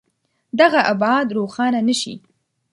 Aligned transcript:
دغه 0.59 0.79
ابعاد 0.91 1.27
روښانه 1.37 1.79
نه 1.87 1.95
شي. 2.01 2.13